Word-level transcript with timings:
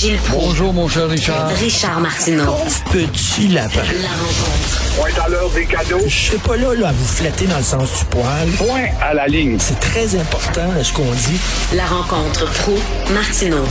Gilles 0.00 0.16
Proulx. 0.16 0.46
Bonjour, 0.46 0.72
mon 0.72 0.88
cher 0.88 1.10
Richard. 1.10 1.48
Richard 1.48 2.00
Martineau. 2.00 2.56
Petit 2.90 3.48
lapin. 3.48 3.82
La 4.00 4.08
rencontre. 4.08 4.96
Point 4.96 5.22
à 5.22 5.28
l'heure 5.28 5.50
des 5.50 5.66
cadeaux. 5.66 6.00
Je 6.06 6.08
suis 6.08 6.38
pas 6.38 6.56
là, 6.56 6.74
là 6.74 6.88
à 6.88 6.92
vous 6.92 7.04
flatter 7.04 7.46
dans 7.46 7.58
le 7.58 7.62
sens 7.62 8.00
du 8.00 8.06
poil. 8.06 8.48
Point 8.56 8.88
à 9.02 9.12
la 9.12 9.26
ligne. 9.26 9.58
C'est 9.58 9.78
très 9.78 10.18
important 10.18 10.72
ce 10.82 10.90
qu'on 10.94 11.02
dit. 11.02 11.38
La 11.76 11.84
rencontre 11.84 12.46
pro 12.62 12.78
martineau 13.12 13.66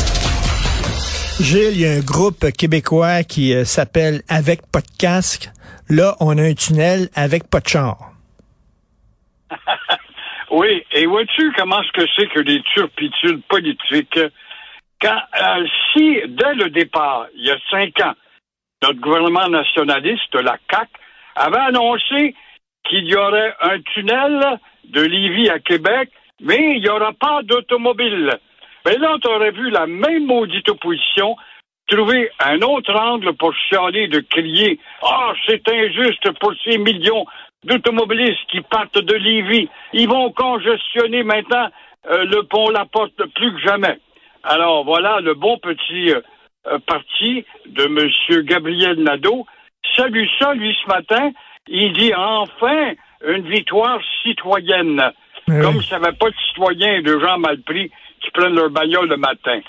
Gilles, 1.41 1.71
il 1.73 1.81
y 1.81 1.87
a 1.87 1.93
un 1.93 2.01
groupe 2.01 2.51
québécois 2.51 3.23
qui 3.23 3.55
euh, 3.55 3.65
s'appelle 3.65 4.21
Avec 4.29 4.61
pas 4.71 4.81
de 4.81 4.97
casque. 4.99 5.49
Là, 5.89 6.15
on 6.19 6.37
a 6.37 6.43
un 6.43 6.53
tunnel 6.53 7.09
avec 7.15 7.49
pas 7.49 7.59
de 7.59 7.67
char. 7.67 7.97
Oui, 10.51 10.83
et 10.93 11.05
vois-tu 11.05 11.53
comment 11.55 11.79
ce 11.83 11.91
que 11.91 12.07
c'est 12.15 12.27
que 12.33 12.39
les 12.39 12.59
turpitudes 12.73 13.43
politiques? 13.47 14.19
Quand, 15.01 15.21
euh, 15.41 15.65
si, 15.93 16.21
dès 16.27 16.53
le 16.55 16.69
départ, 16.69 17.27
il 17.35 17.45
y 17.45 17.51
a 17.51 17.57
cinq 17.69 17.99
ans, 18.01 18.13
notre 18.83 18.99
gouvernement 18.99 19.47
nationaliste, 19.47 20.35
la 20.35 20.57
CAC, 20.67 20.89
avait 21.35 21.57
annoncé 21.57 22.35
qu'il 22.83 23.05
y 23.05 23.15
aurait 23.15 23.55
un 23.61 23.79
tunnel 23.81 24.59
de 24.85 25.01
Lévis 25.01 25.49
à 25.49 25.59
Québec, 25.59 26.09
mais 26.41 26.75
il 26.75 26.81
n'y 26.81 26.89
aura 26.89 27.13
pas 27.13 27.41
d'automobile. 27.43 28.37
Mais 28.85 28.97
là, 28.97 29.17
tu 29.21 29.27
aurais 29.29 29.51
vu 29.51 29.69
la 29.69 29.87
même 29.87 30.25
maudite 30.25 30.69
opposition 30.69 31.35
trouver 31.87 32.29
un 32.39 32.61
autre 32.61 32.93
angle 32.95 33.33
pour 33.33 33.53
chialer, 33.53 34.07
de 34.07 34.19
crier 34.19 34.79
«Ah, 35.01 35.33
c'est 35.47 35.67
injuste 35.67 36.31
pour 36.39 36.53
ces 36.63 36.77
millions 36.77 37.25
d'automobilistes 37.63 38.45
qui 38.51 38.61
partent 38.61 38.99
de 38.99 39.15
Lévis. 39.15 39.69
Ils 39.93 40.07
vont 40.07 40.31
congestionner 40.31 41.23
maintenant 41.23 41.69
euh, 42.09 42.25
le 42.25 42.43
pont 42.43 42.69
La 42.69 42.85
Porte 42.85 43.25
plus 43.33 43.53
que 43.53 43.59
jamais.» 43.59 43.99
Alors 44.43 44.83
voilà 44.83 45.19
le 45.21 45.33
bon 45.33 45.57
petit 45.57 46.11
euh, 46.11 46.21
euh, 46.67 46.79
parti 46.79 47.45
de 47.65 47.83
M. 47.85 48.43
Gabriel 48.45 49.01
Nadeau. 49.01 49.45
Salue 49.95 50.25
ça, 50.39 50.53
lui, 50.53 50.75
ce 50.83 50.87
matin. 50.87 51.31
Il 51.67 51.93
dit 51.93 52.13
enfin 52.15 52.93
une 53.25 53.49
victoire 53.49 53.99
citoyenne. 54.23 55.01
Oui. 55.47 55.61
Comme 55.61 55.81
s'il 55.81 55.97
n'y 55.97 56.05
avait 56.05 56.17
pas 56.17 56.29
de 56.29 56.35
citoyens 56.47 56.95
et 56.95 57.01
de 57.01 57.19
gens 57.19 57.37
mal 57.37 57.61
pris 57.61 57.91
qui 58.21 58.31
prennent 58.31 58.55
leur 58.55 58.69
bagnole 58.69 59.09
le 59.09 59.17
matin. 59.17 59.61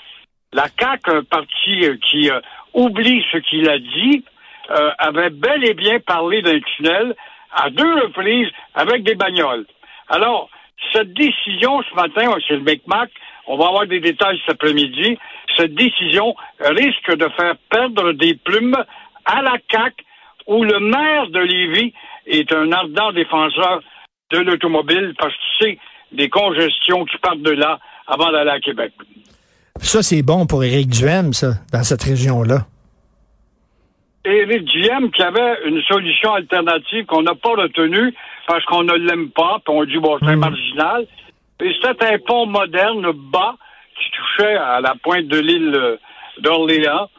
La 0.53 0.67
CAQ, 0.67 1.11
un 1.11 1.23
parti 1.23 1.85
euh, 1.85 1.95
qui 2.09 2.29
euh, 2.29 2.41
oublie 2.73 3.23
ce 3.31 3.37
qu'il 3.37 3.69
a 3.69 3.79
dit, 3.79 4.23
euh, 4.69 4.91
avait 4.97 5.29
bel 5.29 5.63
et 5.65 5.73
bien 5.73 5.99
parlé 5.99 6.41
d'un 6.41 6.59
tunnel 6.59 7.15
à 7.53 7.69
deux 7.69 8.01
reprises 8.01 8.49
avec 8.75 9.03
des 9.03 9.15
bagnoles. 9.15 9.65
Alors, 10.09 10.49
cette 10.91 11.13
décision 11.13 11.81
ce 11.83 11.95
matin, 11.95 12.35
c'est 12.47 12.55
le 12.55 12.61
Micmac, 12.61 13.09
on 13.47 13.57
va 13.57 13.67
avoir 13.67 13.87
des 13.87 13.99
détails 13.99 14.39
cet 14.45 14.55
après-midi, 14.55 15.17
cette 15.57 15.73
décision 15.73 16.35
risque 16.59 17.15
de 17.15 17.27
faire 17.37 17.55
perdre 17.69 18.13
des 18.13 18.35
plumes 18.35 18.77
à 19.25 19.41
la 19.41 19.57
CAQ, 19.71 20.03
où 20.47 20.63
le 20.63 20.79
maire 20.79 21.27
de 21.27 21.39
Lévis 21.39 21.93
est 22.27 22.51
un 22.53 22.71
ardent 22.71 23.11
défenseur 23.11 23.81
de 24.31 24.39
l'automobile 24.39 25.13
parce 25.17 25.33
qu'il 25.33 25.67
sait 25.67 25.77
des 26.11 26.29
congestions 26.29 27.05
qui 27.05 27.17
partent 27.17 27.41
de 27.41 27.51
là 27.51 27.79
avant 28.07 28.31
d'aller 28.31 28.51
à 28.51 28.59
Québec. 28.59 28.91
Ça, 29.77 30.01
c'est 30.01 30.21
bon 30.21 30.45
pour 30.45 30.63
Éric 30.63 30.89
Duhem, 30.89 31.33
ça, 31.33 31.53
dans 31.71 31.83
cette 31.83 32.03
région-là. 32.03 32.65
Éric 34.23 34.65
Duhem 34.65 35.11
qui 35.11 35.23
avait 35.23 35.57
une 35.65 35.81
solution 35.83 36.33
alternative 36.33 37.05
qu'on 37.05 37.23
n'a 37.23 37.33
pas 37.33 37.55
retenue 37.55 38.13
parce 38.47 38.63
qu'on 38.65 38.83
ne 38.83 38.93
l'aime 38.93 39.29
pas, 39.31 39.59
puis 39.65 39.73
on 39.75 39.83
dit 39.83 39.97
bon 39.97 40.17
c'est 40.19 40.35
marginal. 40.35 41.07
Et 41.61 41.73
c'était 41.81 42.13
un 42.13 42.19
pont 42.19 42.45
moderne 42.45 43.11
bas 43.31 43.55
qui 43.95 44.11
touchait 44.11 44.55
à 44.55 44.81
la 44.81 44.95
pointe 45.03 45.27
de 45.27 45.39
l'île 45.39 45.75
euh, 45.75 45.97
d'Orléans. 46.39 47.09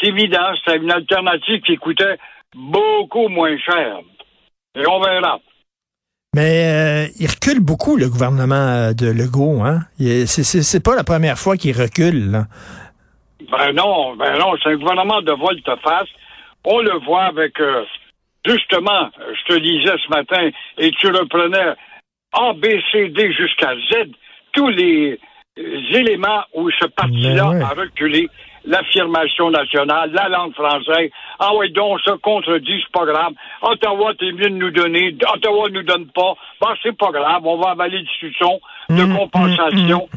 C'est 0.00 0.08
évident, 0.08 0.52
c'était 0.56 0.78
une 0.78 0.90
alternative 0.90 1.60
qui 1.62 1.76
coûtait 1.76 2.18
beaucoup 2.54 3.28
moins 3.28 3.56
cher. 3.58 4.00
Et 4.74 4.86
on 4.86 5.00
verra. 5.00 5.38
Mais 6.34 7.06
euh, 7.06 7.12
il 7.20 7.28
recule 7.28 7.60
beaucoup, 7.60 7.96
le 7.96 8.08
gouvernement 8.08 8.54
euh, 8.54 8.92
de 8.94 9.06
Legault. 9.06 9.62
Hein? 9.62 9.80
C'est 10.26 10.82
pas 10.82 10.96
la 10.96 11.04
première 11.04 11.38
fois 11.38 11.58
qu'il 11.58 11.78
recule. 11.78 12.30
Là. 12.30 12.44
Ben 13.50 13.72
non, 13.74 14.16
ben 14.16 14.38
non, 14.38 14.54
c'est 14.62 14.70
un 14.70 14.76
gouvernement 14.76 15.20
de 15.20 15.32
volte-face. 15.32 16.08
On 16.64 16.80
le 16.80 16.98
voit 17.04 17.24
avec, 17.24 17.60
euh, 17.60 17.84
justement, 18.46 19.10
je 19.18 19.54
te 19.54 19.58
disais 19.58 19.94
ce 20.02 20.08
matin, 20.08 20.48
et 20.78 20.90
tu 20.92 21.08
reprenais 21.08 21.74
A, 22.32 22.52
B, 22.54 22.66
C, 22.90 23.08
D 23.08 23.32
jusqu'à 23.32 23.74
Z, 23.74 24.10
tous 24.52 24.68
les 24.68 25.18
euh, 25.58 25.80
éléments 25.90 26.42
où 26.54 26.70
ce 26.70 26.86
parti-là 26.86 27.50
ouais. 27.50 27.62
a 27.62 27.68
reculé. 27.68 28.28
L'affirmation 28.64 29.50
nationale, 29.50 30.12
la 30.12 30.28
langue 30.28 30.54
française. 30.54 31.10
Ah 31.40 31.50
oui, 31.56 31.72
donc, 31.72 31.98
ça 32.04 32.14
contredit, 32.22 32.80
c'est 32.80 32.92
pas 32.92 33.04
grave. 33.04 33.32
Ottawa, 33.60 34.14
t'es 34.14 34.30
mieux 34.30 34.50
de 34.50 34.54
nous 34.54 34.70
donner. 34.70 35.16
Ottawa 35.34 35.68
nous 35.70 35.82
donne 35.82 36.06
pas. 36.12 36.34
Ben, 36.60 36.72
c'est 36.80 36.96
pas 36.96 37.10
grave. 37.10 37.44
On 37.44 37.56
va 37.56 37.70
avaler 37.70 37.98
du 37.98 38.08
suçon 38.20 38.60
de 38.88 39.02
Mm, 39.02 39.16
compensation. 39.16 40.08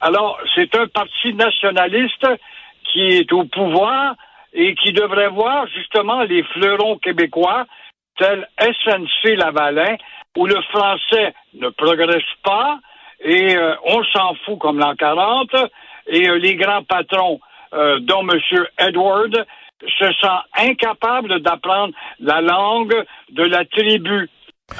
Alors, 0.00 0.36
c'est 0.56 0.74
un 0.74 0.88
parti 0.88 1.32
nationaliste 1.32 2.26
qui 2.92 3.06
est 3.06 3.32
au 3.32 3.44
pouvoir 3.44 4.16
et 4.52 4.74
qui 4.74 4.92
devrait 4.92 5.28
voir 5.28 5.68
justement 5.68 6.22
les 6.22 6.42
fleurons 6.42 6.98
québécois 6.98 7.66
tels 8.18 8.46
SNC 8.58 9.36
Lavalin, 9.36 9.96
où 10.36 10.46
le 10.46 10.60
français 10.62 11.34
ne 11.54 11.68
progresse 11.68 12.22
pas 12.42 12.78
et 13.24 13.56
euh, 13.56 13.74
on 13.84 14.02
s'en 14.04 14.34
fout 14.44 14.58
comme 14.58 14.78
l'an 14.78 14.94
40, 14.96 15.50
et 16.08 16.28
euh, 16.28 16.38
les 16.38 16.56
grands 16.56 16.82
patrons, 16.82 17.40
euh, 17.72 18.00
dont 18.00 18.26
M. 18.28 18.38
Edward, 18.78 19.46
se 19.98 20.12
sent 20.12 20.38
incapable 20.56 21.40
d'apprendre 21.40 21.94
la 22.20 22.40
langue 22.40 23.04
de 23.30 23.42
la 23.42 23.64
tribu. 23.64 24.28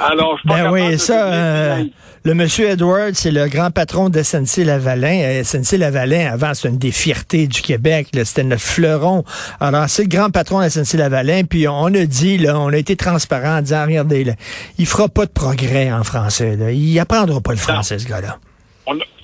Alors, 0.00 0.38
je 0.38 0.48
Ben 0.48 0.70
oui, 0.70 0.92
de 0.92 0.97
ça, 0.97 1.32
euh, 1.32 1.84
le 2.25 2.34
monsieur 2.34 2.69
Edward, 2.69 3.14
c'est 3.14 3.30
le 3.30 3.48
grand 3.48 3.70
patron 3.70 4.08
de 4.08 4.22
SNC 4.22 4.64
Lavalin. 4.64 5.22
Euh, 5.22 5.42
SNC 5.42 5.78
Lavalin, 5.78 6.32
avant, 6.32 6.54
c'était 6.54 6.69
une 6.69 6.78
des 6.78 6.92
fiertés 6.92 7.47
du 7.47 7.62
Québec. 7.62 8.08
C'était 8.25 8.44
notre 8.44 8.62
fleuron. 8.62 9.25
Alors, 9.60 9.88
c'est 9.88 10.04
le 10.04 10.08
grand 10.08 10.31
patron 10.31 10.62
de 10.62 10.69
SNC 10.69 10.98
Lavalin. 10.98 11.42
Puis 11.44 11.66
on 11.69 11.86
a 11.86 12.04
dit, 12.04 12.38
là, 12.38 12.58
on 12.58 12.69
a 12.69 12.76
été 12.76 12.97
transparent 12.97 13.58
en 13.58 13.62
disant, 13.62 13.84
regardez, 13.84 14.25
là, 14.25 14.32
il 14.78 14.86
fera 14.86 15.08
pas 15.08 15.26
de 15.26 15.32
progrès 15.32 15.92
en 15.92 16.04
français. 16.04 16.56
Là. 16.56 16.70
Il 16.70 16.98
apprendra 16.98 17.41
pas 17.41 17.52
le 17.52 17.58
français, 17.58 17.98
ce 17.98 18.08
gars-là. 18.08 18.38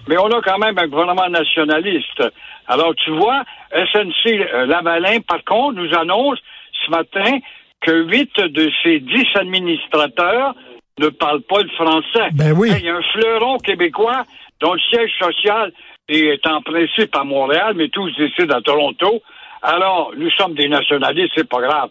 Mais 0.09 0.17
on 0.17 0.27
a 0.27 0.41
quand 0.43 0.59
même 0.59 0.77
un 0.79 0.89
gouvernement 0.89 1.29
nationaliste. 1.29 2.23
Alors, 2.67 2.95
tu 2.97 3.11
vois, 3.11 3.43
SNC 3.73 4.27
euh, 4.27 4.67
Lavalin, 4.67 5.21
par 5.21 5.45
contre, 5.45 5.79
nous 5.81 5.95
annonce 5.95 6.39
ce 6.85 6.91
matin 6.91 7.39
que 7.81 8.03
huit 8.03 8.33
de 8.37 8.71
ses 8.83 9.01
dix 9.01 9.27
administrateurs 9.35 10.55
ne 10.99 11.09
parlent 11.09 11.43
pas 11.43 11.63
le 11.63 11.69
français. 11.71 12.29
Ben 12.35 12.53
oui. 12.53 12.71
Il 12.79 12.85
y 12.85 12.89
a 12.89 12.97
un 12.97 13.03
fleuron 13.03 13.59
québécois 13.59 14.25
dont 14.61 14.75
le 14.75 14.81
siège 14.81 15.13
social 15.19 15.73
est 16.09 16.47
en 16.47 16.61
principe 16.63 17.15
à 17.15 17.25
Montréal, 17.25 17.75
mais 17.77 17.89
tous 17.89 18.11
décident 18.17 18.57
à 18.57 18.63
Toronto. 18.63 19.23
Alors, 19.63 20.13
nous 20.17 20.31
sommes 20.31 20.55
des 20.55 20.69
nationalistes, 20.69 21.33
c'est 21.37 21.49
pas 21.49 21.61
grave. 21.61 21.91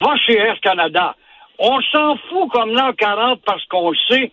Va 0.00 0.16
chez 0.16 0.36
Air 0.36 0.60
Canada. 0.60 1.14
On 1.58 1.80
s'en 1.80 2.16
fout 2.28 2.50
comme 2.50 2.72
l'an 2.72 2.92
40 2.92 3.40
parce 3.44 3.64
qu'on 3.66 3.92
sait 4.08 4.30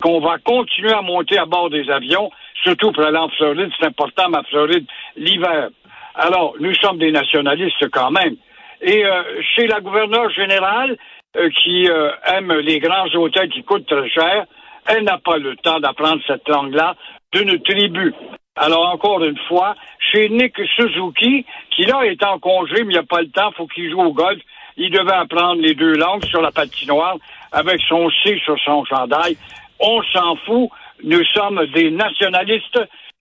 qu'on 0.00 0.20
va 0.20 0.38
continuer 0.38 0.92
à 0.92 1.02
monter 1.02 1.38
à 1.38 1.46
bord 1.46 1.68
des 1.68 1.90
avions, 1.90 2.30
surtout 2.62 2.92
pour 2.92 3.04
aller 3.04 3.18
en 3.18 3.28
Floride. 3.30 3.70
C'est 3.78 3.86
important, 3.86 4.28
ma 4.30 4.42
Floride, 4.44 4.86
l'hiver. 5.16 5.68
Alors, 6.14 6.54
nous 6.60 6.74
sommes 6.76 6.98
des 6.98 7.12
nationalistes 7.12 7.88
quand 7.90 8.10
même. 8.10 8.36
Et 8.82 9.04
euh, 9.04 9.42
chez 9.54 9.66
la 9.66 9.80
gouverneure 9.80 10.30
générale, 10.30 10.96
euh, 11.36 11.48
qui 11.50 11.88
euh, 11.88 12.10
aime 12.26 12.52
les 12.52 12.80
grands 12.80 13.06
hôtels 13.14 13.50
qui 13.50 13.62
coûtent 13.62 13.86
très 13.86 14.08
cher, 14.08 14.46
elle 14.86 15.04
n'a 15.04 15.18
pas 15.18 15.36
le 15.36 15.54
temps 15.56 15.78
d'apprendre 15.78 16.20
cette 16.26 16.48
langue-là 16.48 16.96
d'une 17.32 17.60
tribu. 17.62 18.14
Alors, 18.56 18.88
encore 18.88 19.22
une 19.22 19.38
fois, 19.46 19.74
chez 19.98 20.28
Nick 20.28 20.56
Suzuki, 20.76 21.46
qui 21.70 21.82
là 21.84 22.02
est 22.04 22.24
en 22.24 22.38
congé, 22.38 22.82
mais 22.84 22.94
il 22.94 22.96
n'a 22.96 23.04
pas 23.04 23.20
le 23.20 23.30
temps, 23.30 23.52
faut 23.52 23.66
qu'il 23.66 23.90
joue 23.90 24.00
au 24.00 24.12
golf. 24.12 24.40
Il 24.76 24.90
devait 24.90 25.12
apprendre 25.12 25.60
les 25.60 25.74
deux 25.74 25.94
langues 25.94 26.24
sur 26.24 26.40
la 26.40 26.50
patinoire 26.50 27.16
avec 27.52 27.80
son 27.88 28.10
C 28.24 28.40
sur 28.44 28.58
son 28.60 28.84
chandail. 28.84 29.36
On 29.78 30.02
s'en 30.12 30.36
fout. 30.46 30.70
Nous 31.04 31.24
sommes 31.34 31.64
des 31.74 31.90
nationalistes, 31.90 32.80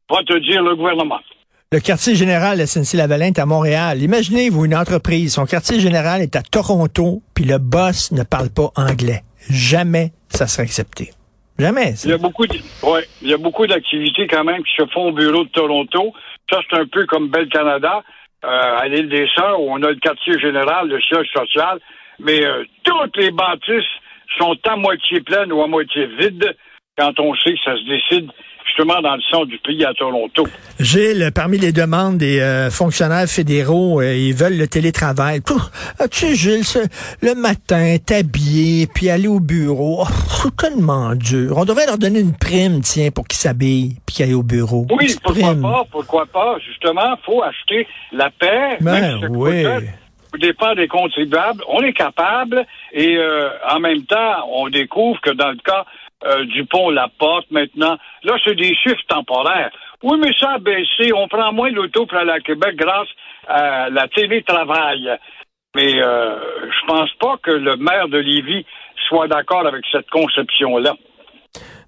va 0.10 0.24
te 0.24 0.38
dire 0.40 0.64
le 0.64 0.76
gouvernement. 0.76 1.20
Le 1.72 1.80
quartier 1.80 2.16
général 2.16 2.58
de 2.58 2.66
SNC 2.66 2.98
Lavalin 2.98 3.28
est 3.28 3.38
à 3.38 3.46
Montréal. 3.46 4.02
Imaginez-vous 4.02 4.66
une 4.66 4.76
entreprise, 4.76 5.36
son 5.36 5.46
quartier 5.46 5.80
général 5.80 6.20
est 6.24 6.36
à 6.36 6.42
Toronto, 6.42 7.22
puis 7.36 7.46
le 7.46 7.60
boss 7.60 8.12
ne 8.12 8.24
parle 8.24 8.50
pas 8.50 8.72
anglais. 8.76 9.22
Jamais 9.52 10.10
ça 10.30 10.48
sera 10.48 10.64
accepté. 10.64 11.12
Jamais. 11.60 11.94
ça. 11.94 12.10
Il 12.10 12.12
y 12.12 12.16
a 12.16 12.18
beaucoup 12.18 12.48
de, 12.48 12.58
ouais, 12.82 13.06
il 13.22 13.30
y 13.30 13.36
a 13.36 13.38
beaucoup 13.38 13.68
d'activités 13.68 14.26
quand 14.26 14.44
même 14.44 14.64
qui 14.64 14.74
se 14.78 14.88
font 14.88 15.10
au 15.10 15.12
bureau 15.12 15.44
de 15.44 15.50
Toronto. 15.50 16.12
Ça, 16.50 16.60
c'est 16.68 16.76
un 16.76 16.88
peu 16.88 17.06
comme 17.06 17.30
Bel 17.30 17.48
Canada, 17.50 18.02
euh, 18.46 18.78
à 18.80 18.88
l'île 18.88 19.08
des 19.10 19.28
Sœurs, 19.36 19.62
où 19.62 19.72
on 19.72 19.84
a 19.84 19.92
le 19.92 20.00
quartier 20.00 20.40
général, 20.40 20.88
le 20.88 21.00
siège 21.02 21.28
social. 21.32 21.80
Mais 22.18 22.44
euh, 22.48 22.64
toutes 22.82 23.16
les 23.16 23.30
bâtisses 23.30 23.94
sont 24.40 24.58
à 24.68 24.76
moitié 24.76 25.22
pleines 25.22 25.54
ou 25.54 25.62
à 25.62 25.68
moitié 25.68 26.08
vides 26.20 26.52
quand 26.98 27.20
on 27.20 27.36
sait 27.36 27.54
que 27.54 27.60
ça 27.64 27.76
se 27.76 27.86
décide 27.88 28.32
justement 28.70 29.02
dans 29.02 29.16
le 29.16 29.22
centre 29.30 29.48
du 29.48 29.58
pays 29.58 29.84
à 29.84 29.94
Toronto. 29.94 30.48
Gilles, 30.80 31.32
parmi 31.34 31.58
les 31.58 31.72
demandes 31.72 32.18
des 32.18 32.40
euh, 32.40 32.70
fonctionnaires 32.70 33.28
fédéraux, 33.28 34.02
euh, 34.02 34.16
ils 34.16 34.34
veulent 34.34 34.58
le 34.58 34.68
télétravail. 34.68 35.42
Ah, 36.00 36.08
tu 36.08 36.20
sais, 36.20 36.36
Gilles, 36.36 36.88
le 37.22 37.36
matin, 37.36 37.98
t'habiller, 38.04 38.88
puis 38.88 39.10
aller 39.10 39.28
au 39.28 39.40
bureau, 39.40 40.04
oh, 40.04 40.08
c'est 40.28 40.56
tellement 40.56 41.16
dur. 41.16 41.58
On 41.58 41.66
devrait 41.66 41.86
leur 41.86 41.98
donner 41.98 42.20
une 42.20 42.36
prime, 42.36 42.82
tiens, 42.82 43.12
pour 43.12 43.28
qu'ils 43.28 43.40
s'habillent, 43.40 43.96
puis 44.06 44.16
qu'ils 44.16 44.26
aillent 44.26 44.34
au 44.34 44.44
bureau. 44.44 44.86
Oui, 44.92 45.14
pourquoi 45.24 45.50
prime. 45.50 45.62
pas, 45.62 45.84
pourquoi 45.92 46.26
pas? 46.28 46.58
Justement, 46.66 47.18
faut 47.26 47.44
acheter 47.44 47.88
la 48.12 48.30
paix. 48.30 48.78
Ben 48.82 49.28
oui. 49.30 49.66
départ 50.38 50.76
des 50.76 50.88
contribuables, 50.88 51.64
on 51.68 51.82
est 51.82 51.94
capable 51.94 52.66
et 52.94 53.18
euh, 53.18 53.50
en 53.70 53.80
même 53.80 54.04
temps, 54.04 54.48
on 54.52 54.70
découvre 54.70 55.20
que 55.22 55.32
dans 55.32 55.50
le 55.50 55.58
cas 55.58 55.86
euh, 56.26 56.46
du 56.46 56.66
pont 56.66 56.90
La 56.90 57.08
Porte 57.18 57.50
maintenant, 57.52 57.98
là, 58.24 58.34
c'est 58.44 58.56
des 58.56 58.76
chiffres 58.76 59.06
temporaires. 59.08 59.72
Oui, 60.04 60.18
mais 60.22 60.34
ça 60.40 60.52
a 60.52 60.60
baissé. 60.60 61.14
On 61.14 61.28
prend 61.28 61.54
moins 61.54 61.70
l'auto 61.70 62.06
pour 62.06 62.18
aller 62.18 62.32
à 62.32 62.40
Québec 62.40 62.76
grâce 62.76 63.08
à 63.48 63.90
la 63.90 64.08
télétravail. 64.10 65.18
Mais 65.76 66.02
euh, 66.02 66.36
je 66.70 66.88
pense 66.88 67.12
pas 67.22 67.38
que 67.42 67.52
le 67.52 67.78
maire 67.78 68.08
de 68.10 68.18
Lévis 68.18 68.66
soit 69.08 69.28
d'accord 69.28 69.66
avec 69.66 69.84
cette 69.92 70.10
conception-là. 70.10 70.96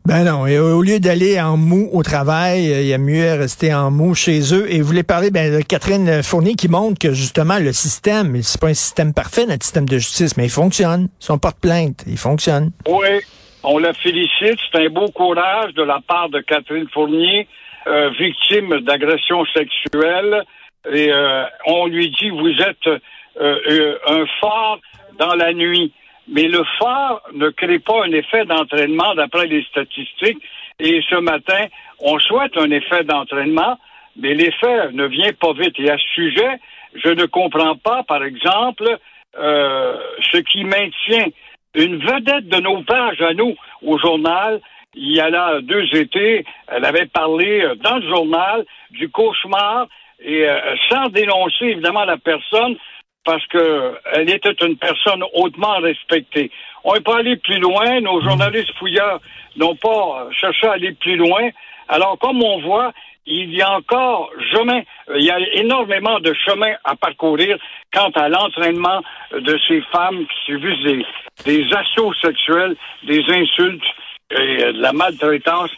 Ben 0.04 0.24
non, 0.24 0.48
et 0.48 0.58
au 0.58 0.82
lieu 0.82 1.00
d'aller 1.00 1.40
en 1.40 1.58
mou 1.58 1.88
au 1.94 2.02
travail, 2.02 2.74
euh, 2.74 2.82
il 2.82 2.88
y 2.88 2.94
a 2.94 2.98
mieux 2.98 3.34
rester 3.34 3.72
en 3.72 3.92
mou 3.92 4.16
chez 4.16 4.54
eux. 4.54 4.72
Et 4.72 4.82
vous 4.82 4.88
voulez 4.88 5.04
parler 5.04 5.30
ben, 5.30 5.56
de 5.56 5.62
Catherine 5.62 6.24
Fournier 6.24 6.56
qui 6.56 6.70
montre 6.70 6.98
que 6.98 7.14
justement 7.14 7.60
le 7.60 7.72
système, 7.72 8.42
c'est 8.42 8.60
pas 8.60 8.70
un 8.70 8.74
système 8.74 9.14
parfait, 9.14 9.46
notre 9.46 9.64
système 9.64 9.88
de 9.88 10.00
justice, 10.00 10.38
mais 10.38 10.46
il 10.46 10.50
fonctionne. 10.50 11.08
Son 11.20 11.38
porte-plainte, 11.38 12.04
il 12.08 12.18
fonctionne. 12.18 12.72
Oui, 12.88 13.20
on 13.64 13.78
la 13.78 13.94
félicite. 13.94 14.60
C'est 14.72 14.86
un 14.86 14.90
beau 14.90 15.08
courage 15.10 15.74
de 15.74 15.84
la 15.84 16.00
part 16.06 16.30
de 16.30 16.40
Catherine 16.40 16.88
Fournier, 16.94 17.48
euh, 17.88 18.10
victime 18.18 18.80
d'agression 18.82 19.46
sexuelle. 19.46 20.44
Et 20.92 21.12
euh, 21.12 21.44
on 21.66 21.88
lui 21.88 22.10
dit, 22.10 22.30
vous 22.30 22.62
êtes 22.62 23.02
euh, 23.40 23.98
un 24.08 24.26
phare 24.40 24.80
dans 25.20 25.36
la 25.36 25.54
nuit. 25.54 25.94
Mais 26.28 26.48
le 26.48 26.64
phare 26.80 27.22
ne 27.34 27.50
crée 27.50 27.80
pas 27.80 28.06
un 28.06 28.12
effet 28.12 28.46
d'entraînement 28.46 29.14
d'après 29.16 29.48
les 29.48 29.64
statistiques. 29.64 30.42
Et 30.80 31.02
ce 31.10 31.16
matin, 31.16 31.66
on 32.00 32.18
souhaite 32.20 32.58
un 32.58 32.72
effet 32.72 33.04
d'entraînement, 33.04 33.78
mais 34.16 34.34
l'effet 34.34 34.92
ne 34.94 35.06
vient 35.06 35.34
pas 35.34 35.54
vite. 35.54 35.76
Et 35.80 35.90
à 35.90 35.98
ce 35.98 36.08
sujet, 36.16 36.60
je 36.96 37.10
ne 37.10 37.26
comprends 37.26 37.76
pas, 37.76 38.04
par 38.04 38.24
exemple, 38.24 38.98
ce 39.36 40.38
qui 40.38 40.64
maintient 40.64 41.28
une 41.76 41.98
vedette 41.98 42.48
de 42.48 42.60
nos 42.60 42.84
pages 42.84 43.22
à 43.22 43.34
nous 43.34 43.56
au 43.84 43.98
journal. 43.98 44.62
Il 44.94 45.16
y 45.16 45.22
a 45.22 45.30
là 45.30 45.62
deux 45.62 45.86
étés, 45.96 46.46
elle 46.68 46.84
avait 46.84 47.06
parlé 47.06 47.62
euh, 47.62 47.76
dans 47.76 47.98
le 47.98 48.08
journal 48.10 48.66
du 48.90 49.10
cauchemar 49.10 49.88
et 50.20 50.50
euh, 50.50 50.76
sans 50.90 51.08
dénoncer 51.08 51.66
évidemment 51.66 52.04
la 52.04 52.18
personne 52.18 52.76
parce 53.24 53.46
que 53.48 53.94
elle 54.14 54.30
était 54.30 54.56
une 54.66 54.78
personne 54.78 55.24
hautement 55.34 55.78
respectée. 55.80 56.52
On 56.84 56.94
n'est 56.94 57.02
pas 57.02 57.20
allé 57.20 57.38
plus 57.38 57.60
loin, 57.60 58.02
nos 58.02 58.22
journalistes 58.22 58.74
fouilleurs 58.78 59.22
n'ont 59.56 59.76
pas 59.76 59.90
euh, 60.26 60.32
cherché 60.32 60.68
à 60.68 60.74
aller 60.74 60.92
plus 60.94 61.16
loin. 61.16 61.50
Alors 61.88 62.18
comme 62.20 62.44
on 62.44 62.60
voit, 62.60 62.92
il 63.26 63.54
y 63.54 63.62
a 63.62 63.72
encore 63.72 64.32
chemin, 64.52 64.82
il 65.16 65.24
y 65.24 65.32
a 65.32 65.40
énormément 65.54 66.20
de 66.20 66.34
chemin 66.34 66.74
à 66.84 66.96
parcourir 66.96 67.58
quant 67.94 68.10
à 68.16 68.30
l'entraînement 68.30 69.02
de 69.32 69.60
ces 69.68 69.82
femmes 69.92 70.26
qui 70.26 70.52
subissent 70.52 70.84
des, 70.84 71.06
des 71.46 71.74
assauts 71.74 72.14
sexuels, 72.16 72.76
des 73.04 73.24
insultes 73.30 73.84
et 74.32 74.64
euh, 74.64 74.74
de 74.74 74.82
la 74.82 74.94
maltraitance 74.94 75.72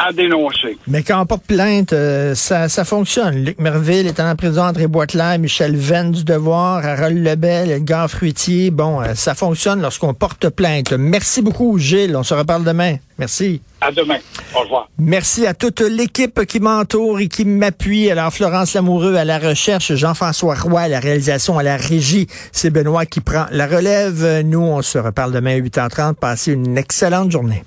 à 0.00 0.12
dénoncer. 0.12 0.78
Mais 0.86 1.02
quand 1.02 1.20
on 1.20 1.26
porte 1.26 1.44
plainte, 1.44 1.92
euh, 1.92 2.34
ça, 2.34 2.68
ça 2.68 2.84
fonctionne. 2.84 3.44
Luc 3.44 3.58
Merville 3.58 4.06
est 4.06 4.18
en 4.18 4.34
prison, 4.34 4.62
André 4.62 4.86
Boitelaire, 4.86 5.38
Michel 5.38 5.76
Venn 5.76 6.10
du 6.10 6.24
Devoir, 6.24 6.84
Harold 6.84 7.22
Lebel, 7.22 7.70
Edgar 7.70 8.10
Fruitier. 8.10 8.70
Bon, 8.70 9.02
euh, 9.02 9.14
ça 9.14 9.34
fonctionne 9.34 9.82
lorsqu'on 9.82 10.14
porte 10.14 10.48
plainte. 10.48 10.92
Merci 10.92 11.42
beaucoup, 11.42 11.78
Gilles. 11.78 12.16
On 12.16 12.22
se 12.22 12.32
reparle 12.32 12.64
demain. 12.64 12.96
Merci. 13.18 13.60
À 13.82 13.92
demain. 13.92 14.16
Au 14.54 14.60
revoir. 14.60 14.88
Merci 14.98 15.46
à 15.46 15.52
toute 15.52 15.80
l'équipe 15.80 16.46
qui 16.46 16.60
m'entoure 16.60 17.20
et 17.20 17.28
qui 17.28 17.44
m'appuie. 17.44 18.10
Alors, 18.10 18.32
Florence 18.32 18.74
Lamoureux 18.74 19.16
à 19.16 19.26
la 19.26 19.38
recherche, 19.38 19.94
Jean-François 19.94 20.54
Roy 20.54 20.80
à 20.80 20.88
la 20.88 21.00
réalisation, 21.00 21.58
à 21.58 21.62
la 21.62 21.76
régie. 21.76 22.26
C'est 22.52 22.70
Benoît 22.70 23.04
qui 23.04 23.20
prend 23.20 23.44
la 23.50 23.66
relève. 23.66 24.42
Nous, 24.44 24.60
on 24.60 24.80
se 24.80 24.98
reparle 24.98 25.32
demain 25.32 25.56
à 25.56 25.60
8h30. 25.60 26.14
Passez 26.14 26.52
une 26.52 26.78
excellente 26.78 27.30
journée. 27.30 27.62